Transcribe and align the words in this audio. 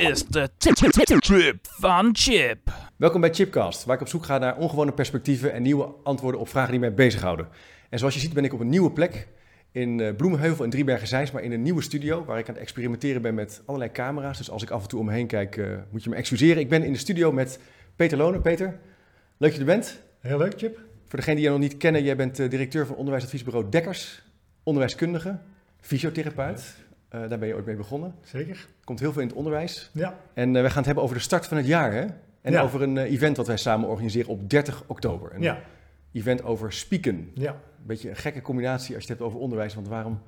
is 0.00 0.24
de 0.24 0.50
Trip 0.56 1.58
van 1.62 2.10
Chip. 2.12 2.58
Welkom 2.96 3.20
bij 3.20 3.34
Chipcast, 3.34 3.84
waar 3.84 3.94
ik 3.94 4.00
op 4.00 4.08
zoek 4.08 4.24
ga 4.24 4.38
naar 4.38 4.56
ongewone 4.56 4.92
perspectieven 4.92 5.52
en 5.52 5.62
nieuwe 5.62 5.94
antwoorden 6.02 6.40
op 6.40 6.48
vragen 6.48 6.70
die 6.70 6.80
mij 6.80 6.94
bezighouden. 6.94 7.48
En 7.90 7.98
zoals 7.98 8.14
je 8.14 8.20
ziet 8.20 8.32
ben 8.32 8.44
ik 8.44 8.52
op 8.52 8.60
een 8.60 8.68
nieuwe 8.68 8.90
plek 8.90 9.28
in 9.72 9.98
uh, 9.98 10.16
Bloemenheuvel 10.16 10.64
in 10.64 10.70
Driebergen-Zeins, 10.70 11.30
maar 11.30 11.42
in 11.42 11.52
een 11.52 11.62
nieuwe 11.62 11.82
studio 11.82 12.24
waar 12.24 12.38
ik 12.38 12.48
aan 12.48 12.54
het 12.54 12.62
experimenteren 12.62 13.22
ben 13.22 13.34
met 13.34 13.62
allerlei 13.64 13.92
camera's. 13.92 14.38
Dus 14.38 14.50
als 14.50 14.62
ik 14.62 14.70
af 14.70 14.82
en 14.82 14.88
toe 14.88 15.00
om 15.00 15.06
me 15.06 15.12
heen 15.12 15.26
kijk, 15.26 15.56
uh, 15.56 15.76
moet 15.90 16.04
je 16.04 16.10
me 16.10 16.16
excuseren. 16.16 16.62
Ik 16.62 16.68
ben 16.68 16.82
in 16.82 16.92
de 16.92 16.98
studio 16.98 17.32
met 17.32 17.58
Peter 17.96 18.18
Lonen. 18.18 18.42
Peter, 18.42 18.66
leuk 19.36 19.50
dat 19.50 19.54
je 19.54 19.58
er 19.58 19.64
bent. 19.64 20.02
Heel 20.20 20.38
leuk, 20.38 20.54
Chip. 20.56 20.76
Voor 21.06 21.18
degenen 21.18 21.36
die 21.36 21.44
je 21.44 21.50
nog 21.50 21.60
niet 21.60 21.76
kennen, 21.76 22.04
jij 22.04 22.16
bent 22.16 22.40
uh, 22.40 22.50
directeur 22.50 22.86
van 22.86 22.96
onderwijsadviesbureau 22.96 23.68
Dekkers, 23.68 24.22
onderwijskundige, 24.62 25.38
fysiotherapeut. 25.80 26.74
Uh, 27.14 27.28
daar 27.28 27.38
ben 27.38 27.48
je 27.48 27.54
ooit 27.54 27.66
mee 27.66 27.76
begonnen. 27.76 28.14
Zeker. 28.22 28.66
Komt 28.84 29.00
heel 29.00 29.12
veel 29.12 29.22
in 29.22 29.28
het 29.28 29.36
onderwijs. 29.36 29.90
Ja. 29.92 30.14
En 30.34 30.54
uh, 30.54 30.62
we 30.62 30.66
gaan 30.68 30.76
het 30.76 30.86
hebben 30.86 31.04
over 31.04 31.16
de 31.16 31.22
start 31.22 31.46
van 31.46 31.56
het 31.56 31.66
jaar, 31.66 31.92
hè? 31.92 32.04
En 32.40 32.52
Ja. 32.52 32.62
over 32.62 32.82
een 32.82 32.96
uh, 32.96 33.02
event 33.12 33.36
dat 33.36 33.46
wij 33.46 33.56
samen 33.56 33.88
organiseren 33.88 34.30
op 34.30 34.50
30 34.50 34.82
oktober. 34.86 35.34
Een 35.34 35.42
Ja. 35.42 35.58
event 36.12 36.42
over 36.44 36.72
spieken. 36.72 37.30
Ja. 37.34 37.50
Een 37.50 37.86
beetje 37.86 38.08
een 38.10 38.16
gekke 38.16 38.40
combinatie 38.40 38.94
als 38.94 39.04
je 39.04 39.10
het 39.10 39.18
hebt 39.18 39.30
over 39.30 39.40
onderwijs, 39.40 39.74
want 39.74 39.88
waarom 39.88 40.22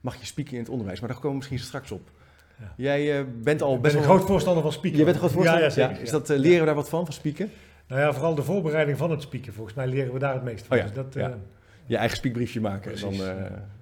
mag 0.00 0.16
je 0.16 0.26
spieken 0.26 0.52
in 0.52 0.58
het 0.58 0.68
onderwijs? 0.68 1.00
Maar 1.00 1.08
daar 1.08 1.18
komen 1.18 1.30
we 1.30 1.36
misschien 1.36 1.66
straks 1.66 1.90
op. 1.90 2.10
Ja. 2.58 2.72
Jij 2.76 3.26
bent 3.42 3.62
al 3.62 3.80
best 3.80 3.94
ben 3.94 4.02
een 4.02 4.08
wel... 4.08 4.16
groot 4.16 4.28
voorstander 4.28 4.62
van 4.62 4.72
spieken. 4.72 4.98
Je 4.98 5.04
bent 5.04 5.16
een 5.16 5.22
groot 5.22 5.34
voorstander? 5.34 5.64
Ja, 5.64 5.70
zeker. 5.70 6.00
Is 6.00 6.10
dat, 6.10 6.28
leren 6.28 6.60
we 6.60 6.66
daar 6.66 6.74
wat 6.74 6.88
van, 6.88 7.04
van 7.04 7.14
spieken? 7.14 7.50
Nou 7.88 8.00
ja, 8.00 8.12
vooral 8.12 8.34
de 8.34 8.42
voorbereiding 8.42 8.98
van 8.98 9.10
het 9.10 9.22
spieken. 9.22 9.52
Volgens 9.52 9.76
mij 9.76 9.86
leren 9.86 10.12
we 10.12 10.18
daar 10.18 10.34
het 10.34 10.42
meest 10.44 10.66
van. 10.66 10.76
Oh 10.76 10.82
ja, 10.82 10.88
Dus 10.88 10.96
dat, 10.96 11.14
ja. 11.14 11.38
Eh, 11.84 11.90
Je 11.90 11.96
eigen 11.96 12.16
spiekbriefje 12.16 12.60
maken 12.60 12.92
en 12.92 13.00
dan 13.00 13.12
uh, 13.14 13.20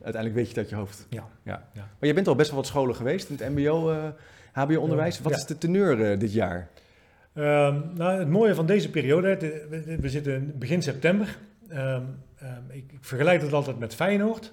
uiteindelijk 0.03 0.35
weet 0.35 0.45
je 0.45 0.49
het 0.49 0.59
uit 0.59 0.69
je 0.69 0.75
hoofd. 0.75 1.07
Ja. 1.11 1.29
ja. 1.43 1.69
Maar 1.75 2.09
je 2.09 2.15
bent 2.15 2.29
al 2.29 2.35
best 2.35 2.51
wel 2.51 2.59
wat 2.59 2.69
scholen 2.69 2.95
geweest 2.95 3.29
in 3.29 3.37
het 3.39 3.51
mbo, 3.55 3.93
uh, 3.93 4.05
hbo-onderwijs. 4.53 5.21
Wat 5.21 5.33
Ja. 5.33 5.39
is 5.39 5.47
de 5.47 5.59
teneur 5.59 5.99
uh, 6.13 6.19
dit 6.19 6.33
jaar? 6.33 6.69
Ehm, 7.35 7.81
nou, 7.95 8.19
het 8.19 8.29
mooie 8.29 8.55
van 8.55 8.67
deze 8.67 8.91
periode, 8.91 9.37
we, 10.01 10.09
zitten 10.09 10.35
in 10.35 10.55
begin 10.59 10.83
september. 10.83 11.39
Ehm, 11.69 12.03
ehm, 12.39 12.51
ik, 12.69 12.93
ik 12.93 12.99
vergelijk 13.01 13.43
het 13.43 13.53
altijd 13.53 13.79
met 13.79 13.95
Feyenoord. 13.95 14.53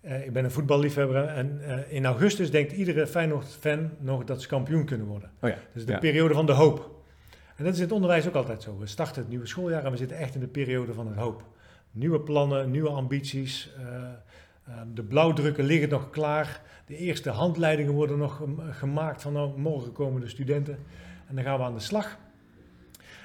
Eh, 0.00 0.24
ik 0.24 0.32
ben 0.32 0.44
een 0.44 0.50
voetballiefhebber 0.50 1.24
en 1.24 1.60
eh, 1.64 1.92
in 1.92 2.06
augustus 2.06 2.50
denkt 2.50 2.72
iedere 2.72 3.06
Feyenoord-fan 3.06 3.90
nog 3.98 4.24
dat 4.24 4.42
ze 4.42 4.48
kampioen 4.48 4.84
kunnen 4.84 5.06
worden. 5.06 5.30
Oh 5.40 5.50
ja. 5.50 5.56
Dus 5.72 5.86
de 5.86 5.92
Ja. 5.92 5.98
periode 5.98 6.34
van 6.34 6.46
de 6.46 6.52
hoop. 6.52 6.90
En 7.56 7.64
dat 7.64 7.72
is 7.72 7.78
in 7.78 7.84
het 7.84 7.94
onderwijs 7.94 8.26
ook 8.26 8.34
altijd 8.34 8.62
zo. 8.62 8.78
We 8.78 8.86
starten 8.86 9.20
het 9.20 9.30
nieuwe 9.30 9.46
schooljaar 9.46 9.84
en 9.84 9.90
we 9.90 9.96
zitten 9.96 10.16
echt 10.16 10.34
in 10.34 10.40
de 10.40 10.46
periode 10.46 10.94
van 10.94 11.06
de 11.12 11.20
hoop. 11.20 11.42
Nieuwe 11.98 12.20
plannen, 12.20 12.70
nieuwe 12.70 12.88
ambities. 12.90 13.70
eh, 13.78 13.84
eh, 14.64 14.74
de 14.94 15.02
blauwdrukken 15.02 15.64
liggen 15.64 15.88
nog 15.88 16.10
klaar. 16.10 16.60
De 16.86 16.96
eerste 16.96 17.30
handleidingen 17.30 17.92
worden 17.92 18.18
nog 18.18 18.36
gem- 18.36 18.60
gemaakt 18.70 19.22
van 19.22 19.32
nou, 19.32 19.58
morgen 19.58 19.92
komen 19.92 20.20
de 20.20 20.28
studenten. 20.28 20.78
En 21.28 21.34
dan 21.34 21.44
gaan 21.44 21.58
we 21.58 21.64
aan 21.64 21.74
de 21.74 21.80
slag. 21.80 22.18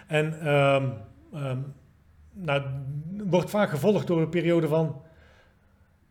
En 0.08 0.40
ehm, 0.40 0.90
ehm, 1.34 1.58
nou, 2.34 2.62
wordt 3.24 3.50
vaak 3.50 3.70
gevolgd 3.70 4.08
door 4.08 4.22
een 4.22 4.30
periode 4.30 4.68
van... 4.68 5.02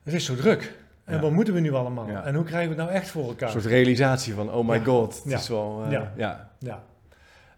Het 0.02 0.14
is 0.14 0.24
zo 0.24 0.34
druk. 0.34 0.80
En 1.04 1.14
Ja. 1.14 1.20
wat 1.20 1.30
moeten 1.30 1.54
we 1.54 1.60
nu 1.60 1.72
allemaal? 1.72 2.08
Ja. 2.08 2.24
En 2.24 2.34
hoe 2.34 2.44
krijgen 2.44 2.70
we 2.70 2.74
het 2.76 2.84
nou 2.84 2.98
echt 3.00 3.10
voor 3.10 3.24
elkaar? 3.28 3.46
Een 3.54 3.60
soort 3.60 3.72
realisatie 3.72 4.34
van, 4.34 4.52
oh 4.52 4.68
my 4.68 4.74
Ja. 4.76 4.82
god, 4.84 5.22
het 5.24 5.32
is 5.32 5.48
wel... 5.48 5.82
uh, 5.84 5.90
Ja. 5.90 6.12
ja. 6.58 6.82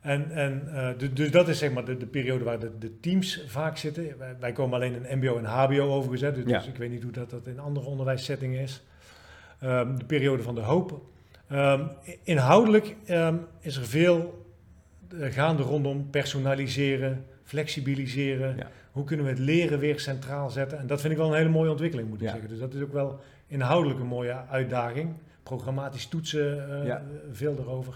En, 0.05 0.31
en, 0.31 0.63
uh, 0.67 0.89
dus, 1.15 1.31
dat 1.31 1.49
is 1.49 1.59
zeg 1.59 1.73
maar 1.73 1.85
de, 1.85 1.97
de 1.97 2.07
periode 2.07 2.45
waar 2.45 2.59
de, 2.59 2.79
de 2.79 3.01
teams 3.01 3.45
vaak 3.47 3.77
zitten. 3.77 4.19
Wij, 4.19 4.37
wij 4.41 4.53
komen 4.53 4.75
alleen 4.75 5.07
in 5.07 5.19
MBO 5.19 5.37
en 5.39 5.45
HBO 5.45 5.81
overigens, 5.81 6.21
hè, 6.21 6.33
dus, 6.33 6.45
Ja. 6.51 6.59
dus 6.59 6.67
ik 6.69 6.77
weet 6.77 6.91
niet 6.91 7.03
hoe 7.03 7.13
dat, 7.13 7.31
dat 7.31 7.47
in 7.47 7.59
andere 7.59 7.87
onderwijssettingen 7.87 8.61
is. 8.61 8.83
Um, 9.63 9.99
de 9.99 10.05
periode 10.05 10.43
van 10.43 10.55
de 10.55 10.61
hoop. 10.61 11.01
Um, 11.53 11.89
inhoudelijk 12.23 12.97
um, 13.11 13.47
is 13.61 13.77
er 13.77 13.85
veel 13.87 14.45
uh, 15.15 15.33
gaande 15.33 15.63
rondom 15.63 16.11
personaliseren, 16.11 17.25
flexibiliseren. 17.45 18.57
Ja. 18.57 18.71
Hoe 18.93 19.05
kunnen 19.05 19.25
we 19.27 19.33
het 19.33 19.41
leren 19.41 19.79
weer 19.79 20.01
centraal 20.01 20.51
zetten? 20.51 20.79
En 20.79 20.87
dat 20.87 21.01
vind 21.01 21.13
ik 21.13 21.19
wel 21.19 21.29
een 21.29 21.37
hele 21.39 21.49
mooie 21.49 21.71
ontwikkeling, 21.71 22.09
moet 22.09 22.19
ik 22.21 22.25
Ja. 22.27 22.31
zeggen. 22.33 22.49
Dus 22.49 22.59
dat 22.59 22.75
is 22.75 22.83
ook 22.83 22.93
wel 22.93 23.21
inhoudelijk 23.47 24.01
een 24.01 24.07
mooie 24.07 24.37
uitdaging. 24.51 25.13
Programmatisch 25.43 26.07
toetsen, 26.07 26.69
uh, 26.81 26.87
Ja. 26.87 27.03
veel 27.33 27.57
erover. 27.59 27.95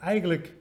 Eigenlijk, 0.00 0.52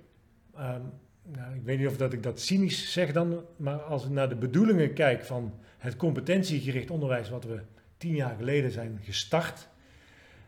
um, 0.59 0.91
nou, 1.23 1.55
ik 1.55 1.63
weet 1.63 1.77
niet 1.79 1.87
of 1.87 1.97
dat 1.97 2.13
ik 2.13 2.23
dat 2.23 2.39
cynisch 2.39 2.91
zeg 2.91 3.11
dan, 3.11 3.41
maar 3.55 3.81
als 3.81 4.03
ik 4.05 4.09
naar 4.09 4.29
de 4.29 4.35
bedoelingen 4.35 4.93
kijk 4.93 5.23
van 5.23 5.53
het 5.77 5.95
competentiegericht 5.95 6.91
onderwijs 6.91 7.29
wat 7.29 7.43
we 7.43 7.59
tien 7.97 8.15
jaar 8.15 8.35
geleden 8.37 8.71
zijn 8.71 8.99
gestart, 9.01 9.67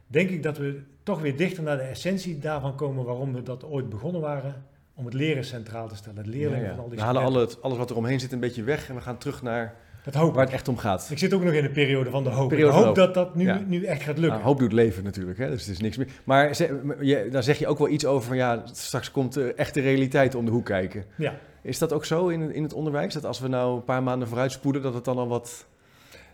denk 0.07 0.29
ik 0.29 0.43
dat 0.43 0.57
we 0.57 0.81
toch 1.03 1.21
weer 1.21 1.37
dichter 1.37 1.63
naar 1.63 1.77
de 1.77 1.83
essentie 1.83 2.39
daarvan 2.39 2.75
komen 2.75 3.05
waarom 3.05 3.33
we 3.33 3.43
dat 3.43 3.63
ooit 3.63 3.89
begonnen 3.89 4.21
waren, 4.21 4.65
om 4.93 5.05
het 5.05 5.13
leren 5.13 5.45
centraal 5.45 5.87
te 5.87 5.95
stellen. 5.95 6.17
Het 6.17 6.27
leerlingen 6.27 6.63
Ja, 6.63 6.69
ja. 6.69 6.75
van 6.75 6.83
al 6.83 6.89
die 6.89 6.97
We 6.97 7.03
halen 7.03 7.23
alles 7.61 7.77
wat 7.77 7.89
er 7.89 7.95
omheen 7.95 8.19
zit 8.19 8.31
een 8.31 8.39
beetje 8.39 8.63
weg 8.63 8.89
en 8.89 8.95
we 8.95 9.01
gaan 9.01 9.17
terug 9.17 9.41
naar 9.41 9.75
Het 10.05 10.13
hoop. 10.15 10.33
waar 10.35 10.45
het 10.45 10.53
echt 10.53 10.67
om 10.67 10.77
gaat. 10.77 11.07
Ik 11.11 11.17
zit 11.17 11.33
ook 11.33 11.43
nog 11.43 11.53
in 11.53 11.63
de 11.63 11.69
periode 11.69 12.09
van 12.09 12.23
de 12.23 12.29
hoop. 12.29 12.49
Periode 12.49 12.69
ik 12.71 12.75
hoop 12.75 12.85
hoop. 12.85 12.95
dat 12.95 13.13
dat 13.13 13.35
nu, 13.35 13.45
Ja. 13.45 13.61
nu 13.67 13.83
echt 13.83 14.01
gaat 14.01 14.17
lukken. 14.17 14.29
Nou, 14.33 14.41
hoop 14.43 14.59
doet 14.59 14.71
leven 14.73 15.03
natuurlijk, 15.03 15.37
hè? 15.37 15.49
dus 15.49 15.61
het 15.61 15.69
is 15.71 15.79
niks 15.79 15.97
meer. 15.97 16.07
Maar 16.23 16.55
ze, 16.55 16.95
je, 17.01 17.27
daar 17.31 17.43
zeg 17.43 17.59
je 17.59 17.67
ook 17.67 17.77
wel 17.77 17.89
iets 17.89 18.05
over 18.05 18.27
van 18.27 18.37
ja, 18.37 18.63
straks 18.71 19.11
komt 19.11 19.33
de 19.33 19.53
echte 19.53 19.81
realiteit 19.81 20.35
om 20.35 20.45
de 20.45 20.51
hoek 20.51 20.65
kijken. 20.65 21.03
Ja. 21.15 21.33
Is 21.61 21.77
dat 21.79 21.93
ook 21.93 22.05
zo 22.05 22.27
in, 22.27 22.53
in 22.53 22.63
het 22.63 22.73
onderwijs? 22.73 23.13
Dat 23.13 23.25
als 23.25 23.39
we 23.39 23.47
nou 23.47 23.75
een 23.75 23.83
paar 23.83 24.03
maanden 24.03 24.27
vooruit 24.27 24.51
spoelen, 24.51 24.81
dat 24.81 24.93
het 24.93 25.05
dan 25.05 25.17
al 25.17 25.27
wat 25.27 25.65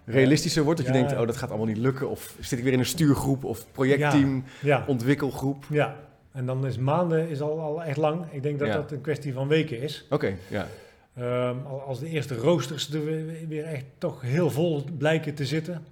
realistischer 0.05 0.63
wordt? 0.63 0.77
Dat 0.79 0.87
je 0.87 0.93
denkt, 0.93 1.11
oh 1.17 1.25
dat 1.27 1.37
gaat 1.37 1.49
allemaal 1.49 1.67
niet 1.67 1.77
lukken. 1.77 2.09
Of 2.09 2.35
zit 2.39 2.57
ik 2.57 2.63
weer 2.63 2.73
in 2.73 2.79
een 2.79 2.85
stuurgroep 2.85 3.43
of 3.43 3.65
projectteam, 3.71 4.43
Ja. 4.61 4.83
ontwikkelgroep? 4.87 5.65
ja. 5.69 5.95
En 6.31 6.45
dan 6.45 6.65
is 6.65 6.77
maanden 6.77 7.29
is 7.29 7.41
al, 7.41 7.59
al 7.59 7.83
echt 7.83 7.97
lang. 7.97 8.25
Ik 8.31 8.43
denk 8.43 8.59
dat 8.59 8.71
dat 8.73 8.91
een 8.91 9.01
kwestie 9.01 9.33
van 9.33 9.47
weken 9.47 9.81
is. 9.81 10.05
Oké, 10.09 10.33
ja. 10.47 10.67
Ehm, 11.16 11.55
al- 11.66 11.81
als 11.81 11.99
de 11.99 12.07
eerste 12.07 12.35
roosters 12.35 12.94
er 12.94 13.05
weer, 13.47 13.63
echt 13.63 13.85
toch 13.97 14.22
heel 14.22 14.49
vol 14.49 14.83
blijken 14.97 15.33
te 15.33 15.45
zitten. 15.45 15.85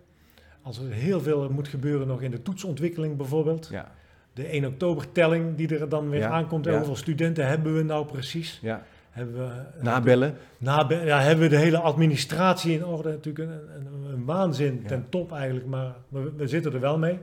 Als 0.61 0.77
er 0.79 0.91
heel 0.91 1.21
veel 1.21 1.49
moet 1.49 1.67
gebeuren 1.67 2.07
nog 2.07 2.21
in 2.21 2.31
de 2.31 2.41
toetsontwikkeling 2.41 3.17
bijvoorbeeld. 3.17 3.67
ja. 3.71 3.91
De 4.33 4.53
1 4.55 4.65
oktober 4.65 5.11
telling 5.11 5.55
die 5.55 5.77
er 5.79 5.89
dan 5.89 6.09
weer 6.09 6.19
Ja, 6.19 6.29
aankomt. 6.29 6.65
En 6.65 6.71
ja. 6.71 6.77
Hoeveel 6.77 6.95
studenten 6.95 7.47
hebben 7.47 7.75
we 7.75 7.83
nou 7.83 8.05
precies? 8.05 8.59
ja. 8.61 8.83
Hebben 9.09 9.35
we, 9.47 9.83
Nabellen. 9.83 10.37
nabe- 10.57 10.95
ja, 11.05 11.21
hebben 11.21 11.43
we 11.43 11.49
de 11.55 11.61
hele 11.61 11.77
administratie 11.79 12.73
in 12.73 12.85
orde? 12.85 13.09
Natuurlijk 13.09 13.49
een, 13.49 13.75
een, 13.75 14.11
een 14.13 14.25
waanzin 14.25 14.83
ten 14.85 15.05
top 15.09 15.31
eigenlijk. 15.31 15.65
Maar 15.65 15.95
we, 16.09 16.31
we 16.37 16.47
zitten 16.47 16.73
er 16.73 16.79
wel 16.79 16.97
mee. 16.97 17.19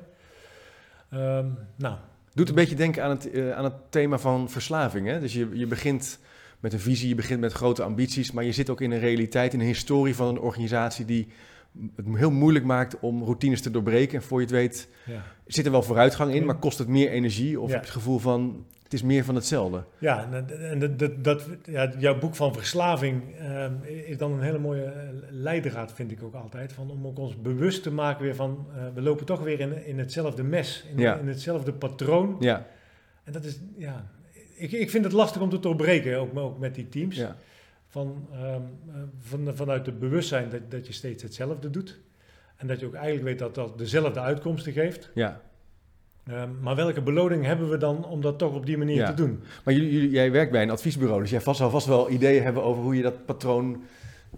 Ehm, 1.11 1.47
nou, 1.77 1.97
Doet 2.35 2.49
een 2.49 2.55
beetje 2.55 2.75
denken 2.77 3.03
aan 3.03 3.11
het, 3.11 3.31
eh, 3.31 3.53
aan 3.53 3.65
het 3.65 3.75
thema 3.89 4.19
van 4.19 4.51
verslaving. 4.51 5.07
Hè? 5.07 5.21
Dus 5.21 5.33
je, 5.33 5.49
je 5.53 5.67
begint 5.67 6.19
met 6.61 6.73
een 6.73 6.81
visie, 6.81 7.09
je 7.09 7.15
begint 7.15 7.41
met 7.41 7.53
grote 7.53 7.83
ambities, 7.83 8.33
maar 8.33 8.45
je 8.45 8.53
zit 8.53 8.71
ook 8.71 8.81
in 8.81 8.91
een 8.91 8.99
realiteit, 8.99 9.53
in 9.53 9.61
een 9.61 9.67
historie 9.67 10.15
van 10.15 10.29
een 10.29 10.39
organisatie 10.41 11.05
die 11.05 11.29
het 11.97 12.07
heel 12.15 12.31
moeilijk 12.31 12.65
maakt 12.65 12.99
om 13.01 13.23
routines 13.23 13.61
te 13.61 13.71
doorbreken. 13.71 14.17
En 14.19 14.23
voor 14.25 14.39
je 14.39 14.45
het 14.47 14.55
weet 14.55 14.89
ja. 15.07 15.23
zit 15.47 15.65
er 15.67 15.71
wel 15.71 15.83
vooruitgang 15.83 16.35
in, 16.35 16.45
maar 16.45 16.59
kost 16.59 16.79
het 16.79 16.89
meer 16.89 17.11
energie 17.11 17.61
of 17.61 17.69
Ja. 17.69 17.75
heb 17.75 17.85
je 17.85 17.91
het 17.91 17.99
gevoel 17.99 18.19
van 18.19 18.65
het 18.83 18.95
is 18.95 19.03
meer 19.03 19.25
van 19.25 19.35
hetzelfde. 19.35 19.85
Ja, 19.99 20.29
en, 20.33 20.79
dat- 20.79 20.99
dat, 20.99 21.25
dat, 21.25 21.49
ja, 21.65 21.93
jouw 21.99 22.19
boek 22.19 22.35
van 22.35 22.53
verslaving 22.55 23.23
ehm, 23.39 23.73
is 24.07 24.19
dan 24.19 24.33
een 24.33 24.41
hele 24.43 24.59
mooie 24.59 24.83
eh, 24.85 25.09
leidraad, 25.31 25.93
vind 25.93 26.11
ik 26.11 26.23
ook 26.23 26.35
altijd. 26.35 26.73
Van, 26.73 26.91
om 26.91 27.07
ook 27.07 27.19
ons 27.19 27.41
bewust 27.41 27.83
te 27.83 27.91
maken 27.93 28.25
weer 28.25 28.35
van, 28.35 28.67
eh, 28.77 28.83
we 28.95 29.01
lopen 29.03 29.27
toch 29.27 29.41
weer 29.43 29.61
in, 29.61 29.87
in 29.87 29.99
hetzelfde 29.99 30.43
mes, 30.43 30.87
in, 30.95 30.99
Ja. 30.99 31.17
in 31.17 31.29
hetzelfde 31.29 31.73
patroon. 31.73 32.37
Ja, 32.41 32.67
En 33.25 33.33
dat 33.33 33.45
is, 33.45 33.59
ja, 33.77 34.07
ik, 34.57 34.73
ik 34.73 34.91
vind 34.91 35.05
het 35.05 35.13
lastig 35.13 35.43
om 35.43 35.51
te 35.51 35.59
doorbreken, 35.59 36.19
ook, 36.19 36.37
ook 36.39 36.59
met 36.59 36.75
die 36.75 36.89
teams. 36.89 37.17
ja, 37.17 37.37
Van, 37.89 38.27
ehm, 38.33 38.45
eh, 38.45 38.95
van, 39.21 39.51
vanuit 39.55 39.87
het 39.87 39.99
bewustzijn 39.99 40.49
dat, 40.51 40.61
dat 40.71 40.87
je 40.87 40.93
steeds 40.93 41.23
hetzelfde 41.23 41.71
doet. 41.71 41.99
En 42.57 42.67
dat 42.67 42.81
je 42.81 42.87
ook 42.87 42.95
eigenlijk 42.95 43.25
weet 43.25 43.39
dat 43.39 43.55
dat 43.55 43.79
dezelfde 43.79 44.21
uitkomsten 44.21 44.73
geeft. 44.73 45.11
ja. 45.15 45.41
Ehm, 46.27 46.49
maar 46.61 46.77
welke 46.77 47.03
beloning 47.03 47.45
hebben 47.45 47.71
we 47.71 47.77
dan 47.77 48.05
om 48.07 48.21
dat 48.21 48.39
toch 48.39 48.55
op 48.55 48.67
die 48.67 48.79
manier 48.79 48.97
Ja. 48.97 49.07
te 49.07 49.15
doen? 49.15 49.41
Maar 49.65 49.75
jullie, 49.75 49.93
jullie- 49.93 50.11
jij 50.11 50.31
werkt 50.31 50.53
bij 50.53 50.63
een 50.63 50.71
adviesbureau, 50.71 51.21
dus 51.21 51.31
jij 51.31 51.41
vast, 51.41 51.59
zal 51.59 51.71
vast 51.71 51.87
wel 51.87 52.11
ideeën 52.11 52.43
hebben 52.43 52.63
over 52.63 52.83
hoe 52.83 52.97
je 52.97 53.03
dat 53.03 53.25
patroon 53.25 53.83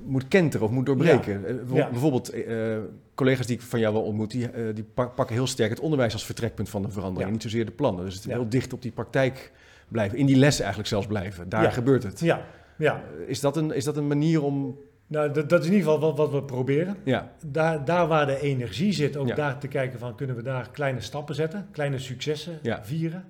moet 0.02 0.28
kenteren 0.28 0.66
of 0.66 0.72
moet 0.72 0.87
doorbreken. 0.87 1.46
Eh, 1.46 1.54
Ja. 1.75 1.90
Bijvoorbeeld 1.90 2.28
eh, 2.31 2.76
collega's 3.14 3.46
die 3.46 3.56
ik 3.56 3.62
van 3.62 3.81
jou 3.81 3.93
wel 3.94 4.02
ontmoet, 4.02 4.31
die, 4.31 4.72
die 4.75 4.84
pak- 4.94 5.14
pakken 5.14 5.34
heel 5.34 5.46
sterk 5.46 5.70
het 5.70 5.81
onderwijs 5.81 6.12
als 6.12 6.25
vertrekpunt 6.26 6.69
van 6.69 6.82
de 6.82 6.90
verandering. 6.90 7.32
Niet 7.32 7.43
zozeer 7.43 7.64
de 7.64 7.70
plannen. 7.72 8.04
Dus 8.04 8.14
het 8.14 8.25
Ja. 8.25 8.31
heel 8.31 8.48
dicht 8.48 8.72
op 8.72 8.82
die 8.82 8.93
praktijk 8.93 9.52
blijven. 9.88 10.19
In 10.19 10.26
die 10.26 10.37
lessen 10.37 10.61
eigenlijk 10.64 10.93
zelfs 10.93 11.06
blijven. 11.06 11.49
Daar 11.49 11.62
Ja. 11.62 11.70
gebeurt 11.70 12.02
het. 12.02 12.20
Ja, 12.20 12.44
ja. 12.79 13.02
Eh, 13.20 13.29
Is, 13.29 13.40
dat 13.40 13.56
een, 13.56 13.73
is 13.73 13.85
dat 13.85 13.96
een 13.96 14.06
manier 14.06 14.43
om... 14.43 14.79
Nou, 15.06 15.32
dat, 15.32 15.49
dat 15.49 15.61
is 15.61 15.67
in 15.67 15.73
ieder 15.73 15.90
geval 15.93 16.08
wat, 16.08 16.17
wat 16.17 16.32
we 16.32 16.43
proberen. 16.44 16.96
Ja, 17.05 17.32
Daar, 17.46 17.85
daar 17.85 18.06
waar 18.06 18.26
de 18.26 18.40
energie 18.40 18.93
zit, 18.93 19.17
ook 19.17 19.29
Ja. 19.29 19.35
daar 19.35 19.58
te 19.58 19.69
kijken 19.69 19.99
van 19.99 20.14
kunnen 20.14 20.37
we 20.37 20.43
daar 20.43 20.70
kleine 20.70 21.00
stappen 21.00 21.35
zetten, 21.35 21.69
kleine 21.73 21.99
successen 21.99 22.58
Ja. 22.62 22.85
vieren. 22.85 23.25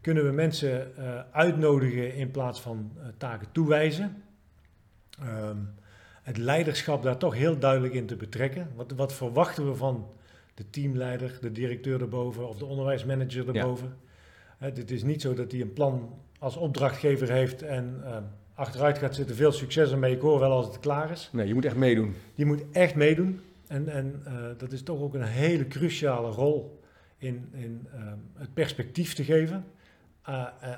Kunnen 0.00 0.24
we 0.24 0.30
mensen 0.32 0.96
eh, 0.96 1.04
uitnodigen 1.32 2.14
in 2.14 2.30
plaats 2.30 2.60
van 2.60 2.92
eh, 2.96 3.06
taken 3.18 3.46
toewijzen. 3.52 4.22
Ehm, 5.20 5.56
het 6.22 6.36
leiderschap 6.36 7.02
daar 7.02 7.16
toch 7.16 7.34
heel 7.34 7.58
duidelijk 7.58 7.94
in 7.94 8.06
te 8.06 8.16
betrekken. 8.16 8.68
Wat, 8.74 8.92
wat 8.96 9.12
verwachten 9.12 9.66
we 9.68 9.74
van 9.74 10.06
de 10.54 10.70
teamleider, 10.70 11.38
de 11.40 11.52
directeur 11.52 12.00
erboven 12.00 12.48
of 12.48 12.56
de 12.58 12.64
onderwijsmanager 12.64 13.56
erboven? 13.56 13.96
Het 14.58 14.90
is 14.90 15.02
niet 15.02 15.22
zo 15.22 15.34
dat 15.34 15.52
hij 15.52 15.60
een 15.60 15.72
plan 15.72 16.22
als 16.38 16.56
opdrachtgever 16.56 17.30
heeft 17.30 17.62
en 17.62 18.00
uh, 18.04 18.16
achteruit 18.54 18.98
gaat 18.98 19.14
zitten. 19.14 19.36
Veel 19.36 19.52
succes 19.52 19.90
ermee. 19.90 20.14
Ik 20.14 20.20
hoor 20.20 20.38
wel 20.38 20.50
als 20.50 20.66
het 20.66 20.78
klaar 20.78 21.10
is. 21.10 21.28
Nee, 21.32 21.46
je 21.46 21.54
moet 21.54 21.64
echt 21.64 21.76
meedoen. 21.76 22.14
Je 22.34 22.44
moet 22.44 22.64
echt 22.72 22.94
meedoen. 22.94 23.40
En, 23.66 23.88
en 23.88 24.22
uh, 24.26 24.32
dat 24.58 24.72
is 24.72 24.82
toch 24.82 25.00
ook 25.00 25.14
een 25.14 25.22
hele 25.22 25.68
cruciale 25.68 26.30
rol 26.30 26.80
in, 27.16 27.48
in 27.52 27.86
uh, 27.94 28.12
het 28.34 28.54
perspectief 28.54 29.14
te 29.14 29.24
geven, 29.24 29.64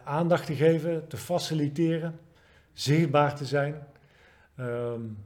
aandacht 0.04 0.46
te 0.46 0.54
geven, 0.54 1.08
te 1.08 1.16
faciliteren, 1.16 2.18
zichtbaar 2.72 3.36
te 3.36 3.44
zijn. 3.44 3.86
Um, 4.60 5.16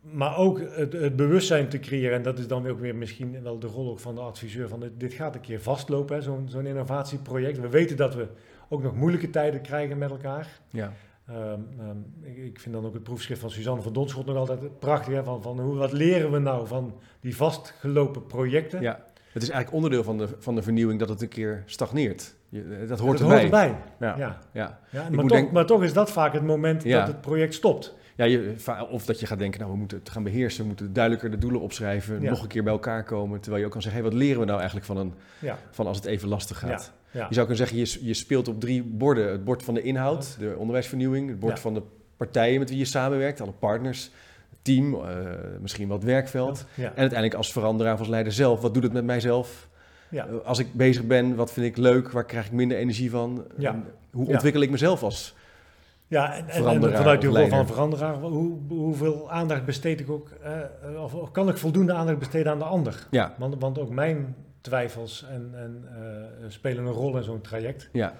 maar 0.00 0.36
ook 0.36 0.60
het, 0.60 0.92
het, 0.92 1.16
bewustzijn 1.16 1.68
te 1.68 1.78
creëren, 1.78 2.16
en 2.16 2.22
dat 2.22 2.38
is 2.38 2.46
dan 2.46 2.66
ook 2.66 2.80
weer 2.80 2.94
misschien 2.94 3.42
wel 3.42 3.58
de 3.58 3.66
rol 3.66 3.90
ook 3.90 3.98
van 3.98 4.14
de 4.14 4.20
adviseur, 4.20 4.68
van 4.68 4.80
dit, 4.80 4.90
dit 4.96 5.12
gaat 5.12 5.34
een 5.34 5.40
keer 5.40 5.60
vastlopen, 5.60 6.22
zo'n 6.22 6.48
zo'n 6.48 6.66
innovatieproject. 6.66 7.60
We 7.60 7.68
weten 7.68 7.96
dat 7.96 8.14
we 8.14 8.26
ook 8.68 8.82
nog 8.82 8.94
moeilijke 8.94 9.30
tijden 9.30 9.60
krijgen 9.60 9.98
met 9.98 10.10
elkaar. 10.10 10.60
Ja. 10.70 10.92
Um, 11.30 11.68
um, 11.80 12.14
ik, 12.22 12.36
ik, 12.36 12.60
vind 12.60 12.74
dan 12.74 12.86
ook 12.86 12.94
het 12.94 13.02
proefschrift 13.02 13.40
van 13.40 13.50
Suzanne 13.50 13.82
van 13.82 13.92
Donschot 13.92 14.26
nog 14.26 14.36
altijd 14.36 14.78
prachtig. 14.78 15.14
Hè? 15.14 15.24
Van, 15.24 15.42
van 15.42 15.60
hoe, 15.60 15.76
wat 15.76 15.92
leren 15.92 16.30
we 16.30 16.38
nou 16.38 16.66
van 16.66 17.00
die 17.20 17.36
vastgelopen 17.36 18.26
projecten? 18.26 18.80
Ja, 18.80 19.04
het 19.32 19.42
is 19.42 19.48
eigenlijk 19.48 19.72
onderdeel 19.72 20.04
van 20.04 20.18
de, 20.18 20.28
van 20.38 20.54
de 20.54 20.62
vernieuwing 20.62 20.98
dat 20.98 21.08
het 21.08 21.22
een 21.22 21.28
keer 21.28 21.62
stagneert. 21.66 22.34
Je, 22.48 22.84
dat 22.88 22.98
hoort 22.98 23.18
dat 23.18 23.30
erbij. 23.30 23.48
Hoort 23.48 23.62
erbij. 23.62 23.76
Ja. 24.00 24.16
Ja. 24.18 24.38
ja. 24.52 24.78
ja. 24.90 25.08
maar, 25.10 25.24
toch, 25.24 25.52
maar 25.52 25.66
toch 25.66 25.82
is 25.82 25.92
dat 25.92 26.10
vaak 26.10 26.32
het 26.32 26.42
moment 26.42 26.82
Ja. 26.82 26.98
dat 26.98 27.08
het 27.08 27.20
project 27.20 27.54
stopt. 27.54 27.94
Ja, 28.16 28.24
je, 28.24 28.54
of 28.90 29.04
dat 29.04 29.20
je 29.20 29.26
gaat 29.26 29.38
denken, 29.38 29.60
nou 29.60 29.72
we 29.72 29.78
moeten 29.78 29.98
het 29.98 30.10
gaan 30.10 30.22
beheersen, 30.22 30.60
we 30.60 30.66
moeten 30.66 30.92
duidelijker 30.92 31.30
de 31.30 31.38
doelen 31.38 31.60
opschrijven, 31.60 32.22
nog 32.22 32.42
een 32.42 32.48
keer 32.48 32.62
bij 32.62 32.72
elkaar 32.72 33.04
komen. 33.04 33.40
Terwijl 33.40 33.60
je 33.60 33.66
ook 33.66 33.72
kan 33.72 33.82
zeggen, 33.82 34.02
hey, 34.02 34.10
wat 34.10 34.20
leren 34.20 34.40
we 34.40 34.44
nou 34.44 34.56
eigenlijk 34.58 34.86
van, 34.86 34.96
een, 34.96 35.12
van 35.70 35.86
als 35.86 35.96
het 35.96 36.06
even 36.06 36.28
lastig 36.28 36.58
gaat? 36.58 36.92
Je 37.10 37.18
zou 37.18 37.46
kunnen 37.46 37.56
zeggen, 37.56 37.76
je, 37.76 38.06
je 38.06 38.14
speelt 38.14 38.48
op 38.48 38.60
drie 38.60 38.82
borden. 38.82 39.30
Het 39.30 39.44
bord 39.44 39.62
van 39.62 39.74
de 39.74 39.82
inhoud, 39.82 40.36
de 40.38 40.54
onderwijsvernieuwing, 40.58 41.28
het 41.28 41.38
bord 41.38 41.60
van 41.60 41.74
de 41.74 41.82
partijen 42.16 42.58
met 42.58 42.68
wie 42.68 42.78
je 42.78 42.84
samenwerkt, 42.84 43.40
alle 43.40 43.52
partners, 43.52 44.10
team, 44.74 44.94
eh, 44.94 45.00
misschien 45.60 45.88
wat 45.88 46.02
werkveld. 46.02 46.64
Ja. 46.74 46.82
En 46.84 46.96
uiteindelijk 46.96 47.34
als 47.34 47.52
veranderaar, 47.52 47.98
als 47.98 48.08
leider 48.08 48.32
zelf, 48.32 48.60
wat 48.60 48.74
doet 48.74 48.82
het 48.82 48.92
met 48.92 49.04
mijzelf? 49.04 49.68
Ja. 50.10 50.26
Eh, 50.26 50.34
Als 50.44 50.58
ik 50.58 50.72
bezig 50.74 51.04
ben, 51.06 51.34
wat 51.34 51.52
vind 51.52 51.66
ik 51.66 51.76
leuk? 51.76 52.10
Waar 52.10 52.24
krijg 52.24 52.46
ik 52.46 52.52
minder 52.52 52.76
energie 52.76 53.10
van? 53.10 53.44
Ja. 53.58 53.82
Hoe 54.10 54.26
ontwikkel 54.26 54.60
ik 54.60 54.70
mezelf 54.70 55.02
als? 55.02 55.34
Ja, 56.06 56.34
en, 56.34 56.40
en, 56.42 56.48
en 56.48 56.54
Veranderaar 56.54 56.96
vanuit 56.96 57.20
die 57.20 57.30
rol 57.30 57.48
van 57.48 57.66
veranderaar, 57.66 58.14
hoe, 58.14 58.58
hoeveel 58.68 59.30
aandacht 59.30 59.64
besteed 59.64 60.00
ik 60.00 60.10
ook, 60.10 60.28
eh, 60.42 61.02
of, 61.02 61.14
of 61.14 61.30
kan 61.30 61.48
ik 61.48 61.56
voldoende 61.56 61.92
aandacht 61.92 62.18
besteden 62.18 62.52
aan 62.52 62.58
de 62.58 62.64
ander? 62.64 63.06
Ja, 63.10 63.34
Want, 63.38 63.54
want 63.58 63.78
ook 63.78 63.90
mijn 63.90 64.34
twijfels 64.60 65.26
en, 65.30 65.50
en, 65.54 65.84
spelen 66.48 66.84
een 66.84 66.92
rol 66.92 67.16
in 67.16 67.22
zo'n 67.22 67.40
traject. 67.40 67.88
ja, 67.92 68.12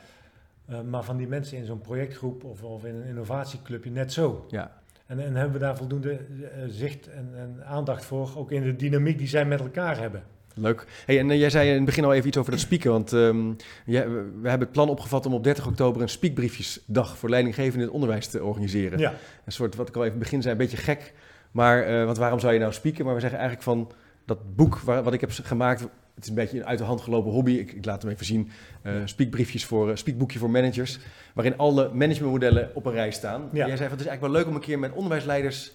maar 0.88 1.02
van 1.02 1.16
die 1.16 1.26
mensen 1.26 1.56
in 1.58 1.64
zo'n 1.64 1.80
projectgroep 1.80 2.44
of, 2.44 2.62
of 2.62 2.84
in 2.84 2.94
een 2.94 3.04
innovatieclubje 3.06 3.90
net 3.90 4.12
zo. 4.12 4.46
ja. 4.50 4.70
En, 5.08 5.24
en 5.24 5.34
hebben 5.34 5.52
we 5.52 5.58
daar 5.58 5.76
voldoende 5.76 6.10
eh, 6.12 6.62
zicht 6.66 7.08
en, 7.08 7.30
en 7.34 7.64
aandacht 7.66 8.04
voor, 8.04 8.32
ook 8.36 8.50
in 8.52 8.62
de 8.62 8.76
dynamiek 8.76 9.18
die 9.18 9.28
zij 9.28 9.44
met 9.44 9.60
elkaar 9.60 9.98
hebben. 9.98 10.22
Leuk. 10.54 10.86
Hey, 11.06 11.18
en 11.18 11.30
eh, 11.30 11.38
jij 11.38 11.50
zei 11.50 11.68
in 11.68 11.74
het 11.74 11.84
begin 11.84 12.04
al 12.04 12.14
even 12.14 12.28
iets 12.28 12.36
over 12.36 12.50
dat 12.50 12.60
spieken. 12.60 12.90
Want 12.90 13.12
ehm, 13.12 13.52
we 13.86 14.32
we 14.40 14.48
hebben 14.48 14.66
het 14.66 14.72
plan 14.72 14.88
opgevat 14.88 15.26
om 15.26 15.34
op 15.34 15.44
30 15.44 15.66
oktober 15.66 16.02
een 16.02 16.08
spiekbriefjesdag 16.08 17.18
voor 17.18 17.28
leidinggevenden 17.28 17.80
in 17.80 17.86
het 17.86 17.94
onderwijs 17.94 18.26
te 18.26 18.44
organiseren. 18.44 18.98
Ja, 18.98 19.14
Een 19.44 19.52
soort, 19.52 19.76
wat 19.76 19.88
ik 19.88 19.96
al 19.96 20.02
even 20.04 20.14
in 20.14 20.20
het 20.20 20.28
begin 20.28 20.42
zei, 20.42 20.54
een 20.54 20.60
beetje 20.60 20.76
gek. 20.76 21.12
Maar, 21.50 21.82
eh, 21.82 22.04
want 22.04 22.16
waarom 22.16 22.40
zou 22.40 22.52
je 22.52 22.58
nou 22.58 22.72
spieken? 22.72 23.04
Maar 23.04 23.14
we 23.14 23.20
zeggen 23.20 23.38
eigenlijk 23.38 23.68
van 23.68 23.92
dat 24.24 24.56
boek 24.56 24.78
waar, 24.78 25.02
wat 25.02 25.12
ik 25.12 25.20
heb 25.20 25.30
gemaakt. 25.32 25.86
Het 26.18 26.26
is 26.26 26.32
een 26.32 26.42
beetje 26.42 26.58
een 26.58 26.66
uit 26.66 26.78
de 26.78 26.84
hand 26.84 27.00
gelopen 27.00 27.30
hobby. 27.32 27.52
Ik, 27.52 27.72
ik 27.72 27.84
laat 27.84 28.02
hem 28.02 28.10
even 28.10 28.26
zien. 28.26 28.50
Eh 28.82 28.92
spiekbriefjes 29.04 29.64
voor, 29.64 29.90
eh, 29.90 29.96
spiekboekje 29.96 30.38
voor 30.38 30.50
managers. 30.50 30.98
Waarin 31.34 31.56
alle 31.56 31.90
managementmodellen 31.92 32.70
op 32.74 32.86
een 32.86 32.92
rij 32.92 33.10
staan. 33.10 33.48
Ja. 33.52 33.62
En 33.62 33.68
jij 33.68 33.76
zei 33.76 33.88
van 33.88 33.98
het 33.98 34.00
is 34.00 34.06
eigenlijk 34.06 34.20
wel 34.20 34.30
leuk 34.30 34.46
om 34.46 34.54
een 34.54 34.60
keer 34.60 34.78
met 34.78 34.92
onderwijsleiders 34.92 35.72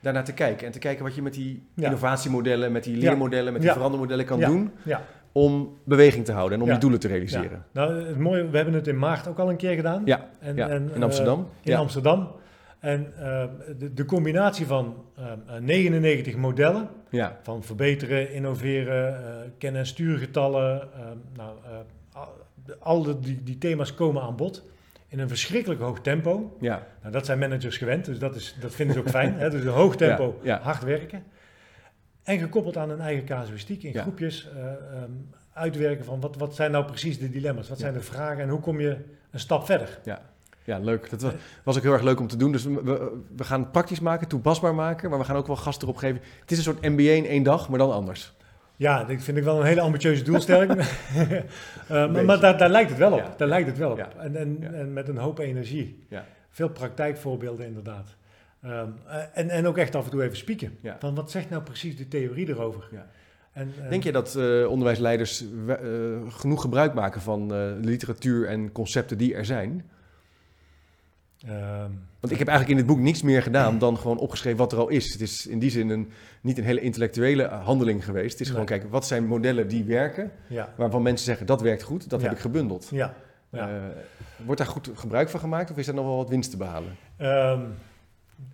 daarnaar 0.00 0.24
te 0.24 0.32
kijken. 0.32 0.66
En 0.66 0.72
te 0.72 0.78
kijken 0.78 1.04
wat 1.04 1.14
je 1.14 1.22
met 1.22 1.34
die 1.34 1.62
Ja. 1.74 1.84
innovatiemodellen, 1.84 2.72
met 2.72 2.84
die 2.84 2.96
leermodellen, 2.96 3.52
met 3.52 3.62
die 3.62 3.70
verandermodellen 3.72 4.24
kan 4.24 4.40
doen. 4.40 4.70
Om 5.32 5.76
beweging 5.84 6.24
te 6.24 6.32
houden 6.32 6.58
en 6.58 6.64
om 6.64 6.70
je 6.72 6.78
doelen 6.78 7.00
te 7.00 7.08
ja. 7.08 7.12
realiseren. 7.14 7.64
Nou, 7.72 8.06
het 8.06 8.18
mooie, 8.18 8.48
we 8.48 8.56
hebben 8.56 8.74
het 8.74 8.86
in 8.86 8.98
maart 8.98 9.28
ook 9.28 9.38
al 9.38 9.50
een 9.50 9.56
keer 9.56 9.74
gedaan. 9.74 10.02
Ja, 10.04 10.28
En, 10.40 10.58
en, 10.58 10.90
in 10.94 11.02
Amsterdam. 11.02 11.48
eh, 11.62 11.72
in. 11.72 11.78
Amsterdam. 11.78 12.28
En 12.80 13.12
eh, 13.18 13.44
de, 13.78 13.94
de 13.94 14.04
combinatie 14.04 14.66
van 14.66 15.04
eh, 15.16 15.32
eh, 15.56 15.62
99 15.62 16.36
modellen, 16.36 16.88
ja, 17.10 17.38
van 17.42 17.62
verbeteren, 17.62 18.32
innoveren, 18.32 19.14
eh 19.16 19.50
ken- 19.58 19.76
en 19.76 19.86
stuurgetallen, 19.86 20.80
eh, 20.94 21.00
nou, 21.36 21.56
eh, 21.64 22.20
al, 22.78 23.02
de- 23.02 23.18
die, 23.20 23.42
die 23.42 23.58
thema's 23.58 23.94
komen 23.94 24.22
aan 24.22 24.36
bod 24.36 24.64
in 25.08 25.18
een 25.18 25.28
verschrikkelijk 25.28 25.80
hoog 25.80 26.00
tempo. 26.00 26.56
ja, 26.60 26.86
Nou, 27.00 27.12
dat 27.12 27.26
zijn 27.26 27.38
managers 27.38 27.76
gewend, 27.76 28.04
dus 28.04 28.18
dat, 28.18 28.34
is, 28.34 28.56
dat 28.60 28.74
vinden 28.74 28.94
ze 28.94 29.00
ook 29.00 29.08
fijn. 29.08 29.34
Hè? 29.38 29.50
Dus 29.50 29.62
een 29.62 29.68
hoog 29.68 29.96
tempo, 29.96 30.38
Ja, 30.42 30.54
ja. 30.56 30.60
hard 30.62 30.82
werken. 30.84 31.22
En 32.22 32.38
gekoppeld 32.38 32.76
aan 32.76 32.90
een 32.90 33.00
eigen 33.00 33.24
casuïstiek 33.24 33.82
in 33.82 33.94
groepjes 34.02 34.48
eh, 34.56 34.62
ehm, 34.72 35.10
uitwerken 35.52 36.04
van 36.04 36.20
wat, 36.20 36.36
wat 36.36 36.54
zijn 36.54 36.70
nou 36.70 36.84
precies 36.84 37.18
de 37.18 37.30
dilemma's, 37.30 37.68
wat 37.68 37.78
zijn 37.78 37.92
de 37.92 38.00
vragen 38.00 38.42
en 38.42 38.48
hoe 38.48 38.60
kom 38.60 38.80
je 38.80 38.96
een 39.30 39.40
stap 39.40 39.64
verder. 39.64 39.98
ja, 40.04 40.29
leuk. 40.78 41.10
Dat 41.10 41.22
wa- 41.22 41.32
was 41.64 41.76
ook 41.76 41.82
heel 41.82 41.92
erg 41.92 42.02
leuk 42.02 42.20
om 42.20 42.26
te 42.26 42.36
doen. 42.36 42.52
Dus 42.52 42.64
we, 42.64 42.82
we- 43.36 43.44
gaan 43.44 43.60
het 43.60 43.72
praktisch 43.72 44.00
maken, 44.00 44.28
toepasbaar 44.28 44.74
maken. 44.74 45.10
Maar 45.10 45.18
we 45.18 45.24
gaan 45.24 45.36
ook 45.36 45.46
wel 45.46 45.56
gasten 45.56 45.88
erop 45.88 45.98
geven. 46.00 46.20
Het 46.40 46.50
is 46.50 46.56
een 46.56 46.62
soort 46.62 46.82
MBA 46.82 47.02
in 47.10 47.26
één 47.26 47.42
dag, 47.42 47.68
maar 47.68 47.78
dan 47.78 47.92
anders. 47.92 48.32
Ja, 48.76 49.04
dat 49.04 49.22
vind 49.22 49.36
ik 49.36 49.44
wel 49.44 49.60
een 49.60 49.66
hele 49.66 49.80
ambitieuze 49.80 50.22
doelstelling. 50.24 50.72
Eh, 51.88 52.12
maar 52.24 52.40
daar, 52.40 52.58
daar 52.58 52.68
lijkt 52.68 52.88
het 52.90 52.98
wel 52.98 53.12
op. 53.12 53.18
Ja. 53.18 53.34
Daar 53.36 53.48
lijkt 53.48 53.68
het 53.68 53.78
wel 53.78 53.90
op. 53.90 53.96
Ja. 53.98 54.08
En, 54.18 54.36
en, 54.36 54.56
Ja. 54.60 54.70
en 54.70 54.92
met 54.92 55.08
een 55.08 55.16
hoop 55.16 55.38
energie. 55.38 56.04
Ja. 56.08 56.24
Veel 56.50 56.68
praktijkvoorbeelden 56.68 57.66
inderdaad. 57.66 58.16
Ehm, 58.62 58.88
eh, 59.08 59.16
en, 59.34 59.48
en 59.50 59.66
ook 59.66 59.78
echt 59.78 59.94
af 59.94 60.04
en 60.04 60.10
toe 60.10 60.22
even 60.22 60.36
spieken. 60.36 60.78
Ja. 60.80 60.96
Van 60.98 61.14
wat 61.14 61.30
zegt 61.30 61.50
nou 61.50 61.62
precies 61.62 61.96
de 61.96 62.08
theorie 62.08 62.48
erover? 62.48 62.88
Ja. 62.90 63.06
En, 63.52 63.72
eh, 63.82 63.88
Denk 63.90 64.02
je 64.02 64.12
dat 64.12 64.36
onderwijsleiders 64.68 65.44
genoeg 66.28 66.60
gebruik 66.60 66.94
maken 66.94 67.20
van 67.20 67.52
literatuur 67.84 68.46
en 68.48 68.72
concepten 68.72 69.18
die 69.18 69.34
er 69.34 69.44
zijn? 69.44 69.90
Ehm, 71.46 71.90
Want 72.20 72.32
ik 72.32 72.38
heb 72.38 72.48
eigenlijk 72.48 72.68
in 72.68 72.86
dit 72.86 72.86
boek 72.86 73.04
niks 73.04 73.22
meer 73.22 73.42
gedaan 73.42 73.78
dan 73.78 73.98
gewoon 73.98 74.18
opgeschreven 74.18 74.58
wat 74.58 74.72
er 74.72 74.78
al 74.78 74.88
is. 74.88 75.12
Het 75.12 75.20
is 75.20 75.46
in 75.46 75.58
die 75.58 75.70
zin 75.70 75.88
een, 75.88 76.10
niet 76.40 76.58
een 76.58 76.64
hele 76.64 76.80
intellectuele 76.80 77.42
eh, 77.42 77.64
handeling 77.64 78.04
geweest. 78.04 78.32
Het 78.32 78.40
is 78.40 78.50
gewoon 78.50 78.66
kijken, 78.66 78.88
wat 78.88 79.06
zijn 79.06 79.26
modellen 79.26 79.68
die 79.68 79.84
werken, 79.84 80.30
ja, 80.46 80.72
waarvan 80.76 81.02
mensen 81.02 81.26
zeggen 81.26 81.46
dat 81.46 81.60
werkt 81.60 81.82
goed, 81.82 82.10
dat 82.10 82.22
heb 82.22 82.32
ik 82.32 82.38
gebundeld. 82.38 82.88
ja, 82.90 83.14
ja. 83.50 83.68
Eh, 83.68 84.44
wordt 84.44 84.60
daar 84.60 84.70
goed 84.70 84.90
gebruik 84.94 85.28
van 85.28 85.40
gemaakt 85.40 85.70
of 85.70 85.76
is 85.76 85.88
er 85.88 85.94
nog 85.94 86.04
wel 86.04 86.16
wat 86.16 86.28
winst 86.28 86.50
te 86.50 86.56
behalen? 86.56 86.96
Ehm, 87.16 87.60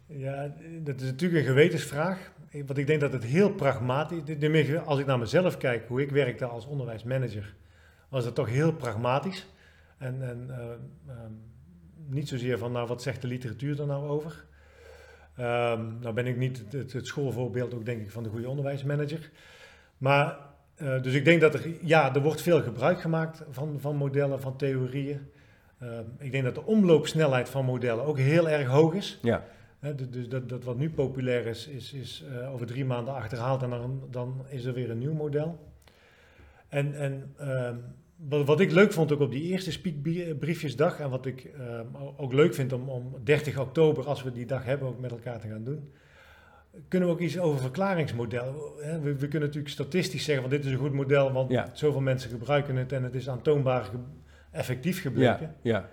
ja, 0.06 0.52
dat 0.82 1.00
is 1.00 1.06
natuurlijk 1.06 1.40
een 1.40 1.49
gewetensvraag. 1.49 2.32
Want 2.52 2.78
ik 2.78 2.87
denk 2.87 3.00
dat 3.00 3.12
het 3.12 3.25
heel 3.25 3.50
pragmatisch 3.50 4.20
is. 4.26 4.76
Als 4.76 4.99
ik 4.99 5.06
naar 5.06 5.18
mezelf 5.18 5.56
kijk, 5.56 5.88
hoe 5.88 6.02
ik 6.02 6.10
werkte 6.10 6.44
als 6.44 6.66
onderwijsmanager, 6.66 7.54
was 8.08 8.25
het 8.25 8.34
toch 8.34 8.49
heel 8.49 8.72
pragmatisch. 8.72 9.46
En, 9.99 10.28
en 10.28 10.46
eh, 10.50 10.64
ehm, 11.08 11.32
niet 12.16 12.28
zozeer 12.28 12.58
van, 12.58 12.73
nou, 12.73 12.87
wat 12.87 13.02
zegt 13.02 13.23
de 13.23 13.28
literatuur 13.28 13.80
er 13.80 13.87
nou 13.87 14.08
over? 14.08 14.44
Ehm, 15.37 15.99
nou 16.00 16.14
ben 16.14 16.26
ik 16.26 16.37
niet 16.37 16.64
het, 16.70 16.92
het 16.92 17.06
schoolvoorbeeld 17.06 17.75
ook, 17.75 17.85
denk 17.85 18.00
ik, 18.02 18.11
van 18.11 18.23
de 18.23 18.28
goede 18.28 18.49
onderwijsmanager. 18.49 19.30
Maar, 19.99 20.38
eh, 20.75 21.02
dus 21.02 21.14
ik 21.14 21.25
denk 21.25 21.40
dat 21.40 21.54
er, 21.54 21.68
ja, 21.82 22.14
er 22.14 22.23
wordt 22.23 22.42
veel 22.42 22.62
gebruik 22.62 23.00
gemaakt 23.00 23.42
van, 23.50 23.80
van 23.80 23.96
modellen, 23.96 24.40
van 24.40 24.56
theorieën. 24.56 25.30
Ehm, 25.78 26.04
ik 26.18 26.32
denk 26.32 26.44
dat 26.44 26.54
de 26.54 26.64
omloopsnelheid 26.64 27.49
van 27.49 27.64
modellen 27.64 28.04
ook 28.04 28.18
heel 28.18 28.49
erg 28.49 28.68
hoog 28.68 28.94
is. 28.94 29.18
Ja, 29.23 29.44
Hè, 29.78 29.94
du- 29.94 30.08
dus 30.11 30.28
dat, 30.28 30.49
dat 30.49 30.64
wat 30.64 30.76
nu 30.76 30.90
populair 30.90 31.46
is, 31.46 31.66
is, 31.66 31.92
is 31.92 32.25
eh, 32.30 32.52
over 32.52 32.66
drie 32.66 32.85
maanden 32.85 33.14
achterhaald 33.14 33.62
en 33.62 33.70
dan, 33.70 34.02
dan 34.11 34.44
is 34.49 34.64
er 34.64 34.73
weer 34.73 34.90
een 34.90 34.99
nieuw 34.99 35.14
model. 35.14 35.58
En, 36.68 36.94
en 36.94 37.35
ehm, 37.38 37.76
wat, 38.16 38.46
wat 38.46 38.61
ik 38.61 38.73
leuk 38.73 38.92
vond 38.92 39.12
ook 39.12 39.20
op 39.20 39.30
die 39.30 39.42
eerste 39.42 39.73
speakbriefjesdag 39.73 41.00
en 41.00 41.11
wat 41.11 41.26
ik 41.26 41.44
ehm, 41.44 41.87
ook 42.16 42.32
leuk 42.32 42.54
vind 42.54 42.73
om, 42.73 42.88
om 42.88 43.14
30 43.25 43.58
oktober, 43.58 44.04
als 44.06 44.23
we 44.23 44.32
die 44.32 44.46
dag 44.46 44.64
hebben, 44.64 44.88
ook 44.88 45.00
met 45.00 45.11
elkaar 45.11 45.40
te 45.40 45.49
gaan 45.49 45.64
doen, 45.64 45.92
kunnen 46.88 47.08
we 47.08 47.14
ook 47.14 47.20
iets 47.20 47.38
over 47.38 47.61
verklaringsmodel. 47.61 48.75
Hè, 48.80 49.00
We, 49.00 49.14
we 49.14 49.28
kunnen 49.28 49.49
natuurlijk 49.49 49.75
statistisch 49.75 50.25
zeggen 50.25 50.42
van 50.44 50.52
dit 50.56 50.64
is 50.64 50.70
een 50.73 50.78
goed 50.78 50.92
model, 50.92 51.32
want 51.32 51.50
Ja. 51.50 51.68
zoveel 51.73 52.00
mensen 52.00 52.30
gebruiken 52.30 52.76
het 52.76 52.92
en 52.92 53.02
het 53.02 53.14
is 53.14 53.28
aantoonbaar 53.28 53.85
ge- 53.85 53.90
effectief 54.50 54.96
ja, 54.96 55.00
gebleken. 55.02 55.54
ja. 55.62 55.88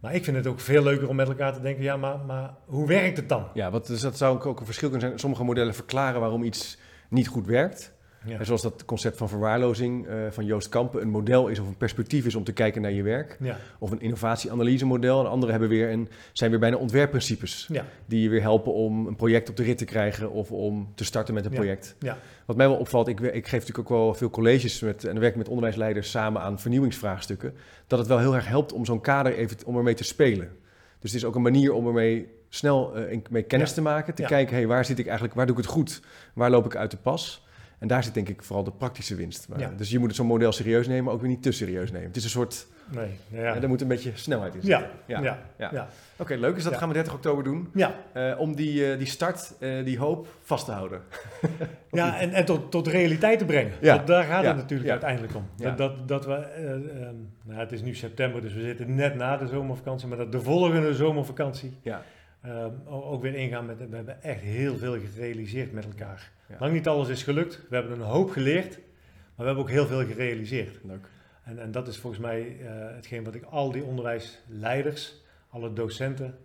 Maar 0.00 0.14
ik 0.14 0.24
vind 0.24 0.36
het 0.36 0.46
ook 0.46 0.60
veel 0.60 0.82
leuker 0.82 1.08
om 1.08 1.16
met 1.16 1.28
elkaar 1.28 1.52
te 1.52 1.60
denken, 1.60 1.82
ja, 1.82 1.96
maar, 1.96 2.18
maar 2.18 2.54
hoe 2.66 2.86
werkt 2.86 3.16
het 3.16 3.28
dan? 3.28 3.46
ja 3.54 3.70
want 3.70 3.86
dus 3.86 4.00
dat 4.00 4.16
zou 4.16 4.40
ook 4.42 4.60
een 4.60 4.64
verschil 4.66 4.88
kunnen 4.90 5.06
zijn. 5.08 5.18
Sommige 5.20 5.44
modellen 5.44 5.74
verklaren 5.74 6.20
waarom 6.20 6.42
iets 6.42 6.78
niet 7.10 7.28
goed 7.28 7.46
werkt. 7.46 7.94
Ja. 8.26 8.38
En 8.38 8.46
zoals 8.46 8.62
dat 8.62 8.84
concept 8.84 9.16
van 9.16 9.28
verwaarlozing 9.28 10.06
eh, 10.06 10.16
van 10.30 10.44
Joost 10.44 10.68
Kampen 10.68 11.02
een 11.02 11.08
model 11.10 11.48
is 11.48 11.58
of 11.58 11.66
een 11.66 11.76
perspectief 11.76 12.26
is 12.26 12.34
om 12.34 12.44
te 12.44 12.52
kijken 12.52 12.82
naar 12.82 12.92
je 12.92 13.02
werk. 13.02 13.36
Ja, 13.40 13.58
Of 13.78 13.90
een 13.90 14.00
innovatieanalyse 14.00 14.86
model. 14.86 15.20
En 15.20 15.30
anderen 15.30 15.50
hebben 15.50 15.68
weer 15.68 15.90
een, 15.90 16.08
zijn 16.32 16.50
weer 16.50 16.58
bijna 16.60 16.76
ontwerpprincipes. 16.76 17.68
ja, 17.72 17.84
Die 18.06 18.22
je 18.22 18.28
weer 18.28 18.40
helpen 18.40 18.72
om 18.72 19.06
een 19.06 19.16
project 19.16 19.48
op 19.48 19.56
de 19.56 19.62
rit 19.62 19.78
te 19.78 19.84
krijgen 19.84 20.30
of 20.30 20.50
om 20.52 20.92
te 20.94 21.04
starten 21.04 21.34
met 21.34 21.44
een 21.44 21.50
project. 21.52 21.96
ja. 21.98 22.18
Wat 22.46 22.56
mij 22.56 22.68
wel 22.68 22.76
opvalt, 22.76 23.08
ik, 23.08 23.20
ik 23.20 23.46
geef 23.48 23.60
natuurlijk 23.60 23.90
ook 23.90 23.98
wel 23.98 24.14
veel 24.14 24.30
colleges 24.30 24.80
met, 24.80 25.04
en 25.04 25.20
werk 25.20 25.36
met 25.36 25.48
onderwijsleiders 25.48 26.10
samen 26.10 26.42
aan 26.42 26.58
vernieuwingsvraagstukken. 26.58 27.54
Dat 27.86 27.98
het 27.98 28.08
wel 28.08 28.18
heel 28.18 28.34
erg 28.34 28.46
helpt 28.46 28.72
om 28.72 28.84
zo'n 28.84 29.00
kader 29.00 29.34
even 29.34 29.56
om 29.64 29.76
ermee 29.76 29.94
te 29.94 30.04
spelen. 30.04 30.48
Dus 30.98 31.12
het 31.12 31.20
is 31.20 31.24
ook 31.24 31.34
een 31.34 31.42
manier 31.42 31.72
om 31.72 31.86
ermee 31.86 32.28
snel 32.48 32.96
eh, 32.96 33.18
mee 33.30 33.42
kennis 33.42 33.72
te 33.72 33.82
maken. 33.82 34.14
Te 34.14 34.22
kijken, 34.22 34.56
hey, 34.56 34.66
waar 34.66 34.84
zit 34.84 34.98
ik 34.98 35.04
eigenlijk, 35.04 35.34
waar 35.36 35.46
doe 35.46 35.56
ik 35.56 35.62
het 35.62 35.70
goed? 35.72 36.02
Waar 36.34 36.50
loop 36.50 36.64
ik 36.64 36.76
uit 36.76 36.90
de 36.90 36.96
pas? 36.96 37.46
En 37.82 37.88
daar 37.88 38.04
zit 38.04 38.14
denk 38.14 38.28
ik 38.28 38.42
vooral 38.42 38.64
de 38.64 38.70
praktische 38.70 39.14
winst. 39.14 39.48
Maar, 39.48 39.58
Ja. 39.58 39.72
Dus 39.76 39.90
je 39.90 39.98
moet 39.98 40.14
zo'n 40.14 40.26
model 40.26 40.52
serieus 40.52 40.86
nemen, 40.86 41.04
maar 41.04 41.14
ook 41.14 41.20
weer 41.20 41.30
niet 41.30 41.42
te 41.42 41.52
serieus 41.52 41.90
nemen. 41.90 42.06
Het 42.06 42.16
is 42.16 42.24
een 42.24 42.30
soort, 42.30 42.66
nee, 42.90 43.08
ja, 43.28 43.58
daar 43.60 43.68
moet 43.68 43.80
een 43.80 43.88
beetje 43.88 44.10
snelheid 44.14 44.54
in 44.54 44.60
zitten. 44.60 44.90
ja, 45.06 45.20
ja. 45.20 45.70
ja. 45.72 45.88
Oké, 46.16 46.34
leuk. 46.34 46.54
Dus 46.54 46.64
dat 46.64 46.76
gaan 46.76 46.88
we 46.88 46.94
30 46.94 47.14
oktober 47.14 47.44
doen. 47.44 47.68
ja. 47.74 47.94
eh, 48.12 48.40
om 48.40 48.56
die, 48.56 48.92
eh, 48.92 48.98
die 48.98 49.06
start, 49.06 49.54
eh, 49.58 49.84
die 49.84 49.98
hoop 49.98 50.26
vast 50.42 50.64
te 50.64 50.72
houden. 50.72 51.00
Ja, 51.90 52.18
en, 52.20 52.32
en 52.32 52.44
tot, 52.44 52.70
tot 52.70 52.86
realiteit 52.86 53.38
te 53.38 53.44
brengen. 53.44 53.72
Ja. 53.80 53.96
Dat, 53.96 54.06
daar 54.06 54.24
gaat 54.24 54.44
het 54.44 54.56
natuurlijk 54.56 54.90
uiteindelijk 54.90 55.34
om. 55.34 55.48
Dat, 55.56 55.78
dat, 55.78 56.08
dat 56.08 56.26
we, 56.26 56.46
nou, 57.42 57.60
het 57.60 57.72
is 57.72 57.82
nu 57.82 57.94
september, 57.94 58.40
dus 58.40 58.52
we 58.54 58.60
zitten 58.60 58.94
net 58.94 59.14
na 59.14 59.36
de 59.36 59.46
zomervakantie, 59.46 60.08
maar 60.08 60.18
dat 60.18 60.32
de 60.32 60.40
volgende 60.40 60.94
zomervakantie 60.94 61.72
Ja. 61.82 62.02
Ehm, 62.42 62.70
ook 62.86 63.22
weer 63.22 63.34
ingaan 63.34 63.66
met, 63.66 63.88
we 63.88 63.96
hebben 63.96 64.22
echt 64.22 64.40
heel 64.40 64.76
veel 64.76 64.98
gerealiseerd 65.00 65.72
met 65.72 65.84
elkaar. 65.84 66.30
Ja. 66.48 66.56
Lang 66.58 66.72
niet 66.72 66.88
alles 66.88 67.08
is 67.08 67.22
gelukt, 67.22 67.60
we 67.68 67.74
hebben 67.74 67.92
een 67.92 68.06
hoop 68.06 68.30
geleerd, 68.30 68.70
maar 68.74 69.36
we 69.36 69.44
hebben 69.44 69.62
ook 69.62 69.70
heel 69.70 69.86
veel 69.86 70.06
gerealiseerd. 70.06 70.78
Leuk. 70.84 71.06
En, 71.44 71.58
en 71.58 71.70
dat 71.70 71.88
is 71.88 71.98
volgens 71.98 72.22
mij 72.22 72.56
eh, 72.60 72.94
hetgeen 72.94 73.24
wat 73.24 73.34
ik 73.34 73.44
al 73.44 73.72
die 73.72 73.84
onderwijsleiders, 73.84 75.14
alle 75.48 75.72
docenten, 75.72 76.38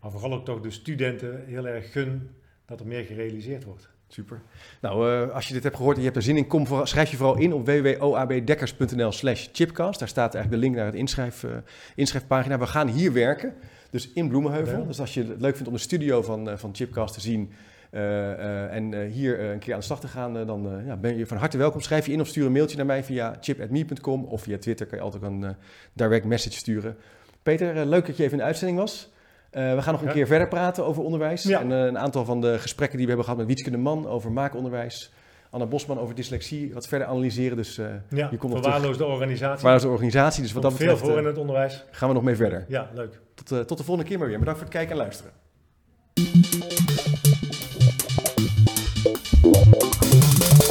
maar 0.00 0.10
vooral 0.10 0.32
ook 0.32 0.44
toch 0.44 0.60
de 0.60 0.70
studenten 0.70 1.44
heel 1.46 1.66
erg 1.66 1.92
gun 1.92 2.30
dat 2.64 2.80
er 2.80 2.86
meer 2.86 3.04
gerealiseerd 3.04 3.64
wordt. 3.64 3.93
Super. 4.14 4.40
Nou, 4.80 5.10
eh, 5.10 5.34
als 5.34 5.48
je 5.48 5.54
dit 5.54 5.62
hebt 5.62 5.76
gehoord 5.76 5.94
en 5.96 6.02
je 6.02 6.06
hebt 6.06 6.18
er 6.18 6.24
zin 6.24 6.36
in, 6.36 6.46
kom 6.46 6.66
schrijf 6.82 7.10
je 7.10 7.16
vooral 7.16 7.38
in 7.38 7.52
op 7.52 7.66
www.oabdekkers.nl 7.66 9.12
slash 9.12 9.48
chipcast. 9.52 9.98
Daar 9.98 10.08
staat 10.08 10.34
eigenlijk 10.34 10.62
de 10.62 10.68
link 10.68 10.78
naar 10.78 10.86
het 10.86 10.94
inschrijf, 11.00 11.44
eh, 11.44 11.50
inschrijfpagina. 11.94 12.58
We 12.58 12.66
gaan 12.66 12.88
hier 12.88 13.12
werken, 13.12 13.54
dus 13.90 14.12
in 14.12 14.28
Bloemenheuvel. 14.28 14.78
Ja. 14.78 14.84
Dus 14.84 15.00
als 15.00 15.14
je 15.14 15.24
het 15.24 15.40
leuk 15.40 15.54
vindt 15.54 15.68
om 15.68 15.74
de 15.74 15.80
studio 15.80 16.22
van, 16.22 16.50
eh, 16.50 16.56
van 16.56 16.74
Chipcast 16.74 17.14
te 17.14 17.20
zien 17.20 17.52
en 17.90 19.06
hier 19.06 19.40
een 19.40 19.58
keer 19.58 19.72
aan 19.72 19.78
de 19.78 19.84
slag 19.84 20.00
te 20.00 20.08
gaan, 20.08 20.46
dan 20.46 20.82
ja, 20.86 20.96
ben 20.96 21.16
je 21.16 21.26
van 21.26 21.36
harte 21.36 21.58
welkom. 21.58 21.80
Schrijf 21.80 22.06
je 22.06 22.12
in 22.12 22.20
of 22.20 22.28
stuur 22.28 22.46
een 22.46 22.52
mailtje 22.52 22.76
naar 22.76 22.86
mij 22.86 23.04
via 23.04 23.36
chip.me.com 23.40 24.24
of 24.24 24.42
via 24.42 24.58
Twitter 24.58 24.86
kan 24.86 24.98
je 24.98 25.04
altijd 25.04 25.22
een 25.22 25.56
direct 25.92 26.24
message 26.24 26.56
sturen. 26.56 26.96
Peter, 27.42 27.86
leuk 27.86 28.06
dat 28.06 28.16
je 28.16 28.22
even 28.22 28.32
in 28.32 28.38
de 28.38 28.44
uitzending 28.44 28.78
was. 28.78 29.13
Eh, 29.54 29.74
we 29.74 29.82
gaan 29.82 29.92
nog 29.92 30.00
een 30.02 30.08
Ja. 30.08 30.12
keer 30.12 30.26
verder 30.26 30.48
praten 30.48 30.84
over 30.86 31.02
onderwijs. 31.02 31.42
Ja. 31.42 31.60
En 31.60 31.72
eh, 31.72 31.78
een 31.84 31.98
aantal 31.98 32.24
van 32.24 32.40
de 32.40 32.58
gesprekken 32.58 32.96
die 32.98 33.06
we 33.06 33.12
hebben 33.12 33.24
gehad 33.24 33.38
met 33.46 33.46
Wietske 33.54 33.70
de 33.70 33.76
Man 33.76 34.06
over 34.08 34.32
maakonderwijs. 34.32 35.12
Anna 35.50 35.66
Bosman 35.66 35.98
over 35.98 36.14
dyslexie, 36.14 36.74
wat 36.74 36.88
verder 36.88 37.06
analyseren. 37.08 37.56
Dus 37.56 37.78
eh 37.78 37.86
Ja, 38.10 38.28
Je 38.30 38.36
komt 38.36 38.52
nog 38.52 38.62
verwaarloosde 38.62 39.04
organisatie. 39.04 39.66
waar 39.66 39.76
is 39.76 39.82
de 39.82 39.88
organisatie? 39.88 40.42
Dus 40.42 40.52
wat 40.52 40.62
dat 40.62 40.70
Komt 40.70 40.82
veel 40.84 40.92
betreft 40.92 41.12
voor 41.12 41.20
in 41.22 41.26
het 41.28 41.38
onderwijs. 41.38 41.84
gaan 41.90 42.08
we 42.08 42.14
nog 42.14 42.22
mee 42.22 42.36
verder. 42.36 42.64
Ja, 42.68 42.90
leuk. 42.94 43.20
Tot, 43.34 43.50
eh, 43.52 43.60
tot 43.60 43.78
de 43.78 43.84
volgende 43.84 44.08
keer 44.10 44.18
maar 44.18 44.28
weer. 44.28 44.38
Bedankt 44.38 44.60
voor 44.60 44.68
het 44.68 44.76
kijken 44.78 44.96
en 44.96 45.02
luisteren. 45.02 45.32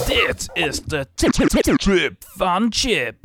Dit 0.08 0.50
is 0.54 0.82
de 0.84 1.06
Trip 1.16 1.34
van 2.36 2.66
Chip. 2.70 3.16